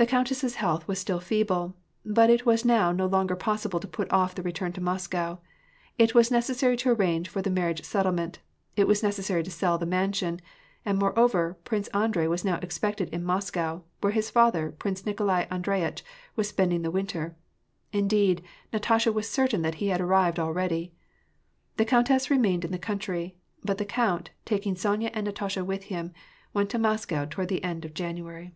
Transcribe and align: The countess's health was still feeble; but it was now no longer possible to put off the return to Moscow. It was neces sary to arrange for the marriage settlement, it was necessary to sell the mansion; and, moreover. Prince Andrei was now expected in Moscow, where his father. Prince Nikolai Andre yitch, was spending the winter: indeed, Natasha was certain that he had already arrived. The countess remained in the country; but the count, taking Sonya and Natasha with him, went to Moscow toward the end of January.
The 0.00 0.06
countess's 0.06 0.54
health 0.54 0.86
was 0.86 1.00
still 1.00 1.18
feeble; 1.18 1.74
but 2.06 2.30
it 2.30 2.46
was 2.46 2.64
now 2.64 2.92
no 2.92 3.04
longer 3.06 3.34
possible 3.34 3.80
to 3.80 3.88
put 3.88 4.08
off 4.12 4.32
the 4.32 4.44
return 4.44 4.72
to 4.74 4.80
Moscow. 4.80 5.38
It 5.98 6.14
was 6.14 6.30
neces 6.30 6.54
sary 6.54 6.76
to 6.76 6.90
arrange 6.90 7.28
for 7.28 7.42
the 7.42 7.50
marriage 7.50 7.82
settlement, 7.82 8.38
it 8.76 8.86
was 8.86 9.02
necessary 9.02 9.42
to 9.42 9.50
sell 9.50 9.76
the 9.76 9.86
mansion; 9.86 10.40
and, 10.84 11.00
moreover. 11.00 11.58
Prince 11.64 11.88
Andrei 11.88 12.28
was 12.28 12.44
now 12.44 12.60
expected 12.62 13.08
in 13.08 13.24
Moscow, 13.24 13.82
where 14.00 14.12
his 14.12 14.30
father. 14.30 14.70
Prince 14.70 15.04
Nikolai 15.04 15.46
Andre 15.50 15.80
yitch, 15.80 16.02
was 16.36 16.48
spending 16.48 16.82
the 16.82 16.92
winter: 16.92 17.34
indeed, 17.92 18.44
Natasha 18.72 19.10
was 19.10 19.28
certain 19.28 19.62
that 19.62 19.74
he 19.82 19.88
had 19.88 20.00
already 20.00 20.40
arrived. 20.48 20.90
The 21.76 21.84
countess 21.84 22.30
remained 22.30 22.64
in 22.64 22.70
the 22.70 22.78
country; 22.78 23.36
but 23.64 23.78
the 23.78 23.84
count, 23.84 24.30
taking 24.44 24.76
Sonya 24.76 25.10
and 25.12 25.24
Natasha 25.26 25.64
with 25.64 25.86
him, 25.86 26.12
went 26.54 26.70
to 26.70 26.78
Moscow 26.78 27.24
toward 27.28 27.48
the 27.48 27.64
end 27.64 27.84
of 27.84 27.94
January. 27.94 28.54